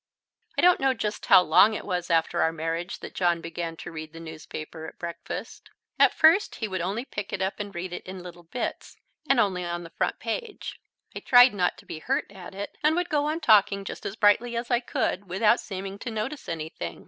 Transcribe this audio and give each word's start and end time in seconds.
I 0.57 0.61
don't 0.63 0.79
know 0.79 0.95
just 0.95 1.27
how 1.27 1.43
long 1.43 1.75
it 1.75 1.85
was 1.85 2.09
after 2.09 2.41
our 2.41 2.51
marriage 2.51 3.01
that 3.01 3.13
John 3.13 3.39
began 3.39 3.77
to 3.77 3.91
read 3.91 4.13
the 4.13 4.19
newspaper 4.19 4.87
at 4.87 4.97
breakfast. 4.97 5.69
At 5.99 6.15
first 6.15 6.55
he 6.55 6.67
would 6.67 6.81
only 6.81 7.05
pick 7.05 7.31
it 7.31 7.39
up 7.39 7.59
and 7.59 7.75
read 7.75 7.93
it 7.93 8.01
in 8.07 8.23
little 8.23 8.41
bits, 8.45 8.97
and 9.29 9.39
only 9.39 9.63
on 9.63 9.83
the 9.83 9.91
front 9.91 10.17
page. 10.17 10.81
I 11.15 11.19
tried 11.19 11.53
not 11.53 11.77
to 11.77 11.85
be 11.85 11.99
hurt 11.99 12.31
at 12.31 12.55
it, 12.55 12.79
and 12.83 12.95
would 12.95 13.09
go 13.09 13.25
on 13.27 13.41
talking 13.41 13.85
just 13.85 14.03
as 14.07 14.15
brightly 14.15 14.57
as 14.57 14.71
I 14.71 14.79
could, 14.79 15.29
without 15.29 15.59
seeming 15.59 15.99
to 15.99 16.09
notice 16.09 16.49
anything. 16.49 16.99